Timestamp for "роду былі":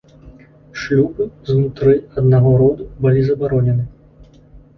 2.63-3.21